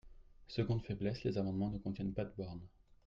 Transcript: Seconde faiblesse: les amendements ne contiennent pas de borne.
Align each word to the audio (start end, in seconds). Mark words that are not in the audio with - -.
Seconde 0.47 0.81
faiblesse: 0.81 1.23
les 1.25 1.37
amendements 1.37 1.69
ne 1.69 1.77
contiennent 1.77 2.11
pas 2.15 2.25
de 2.25 2.33
borne. 2.35 2.65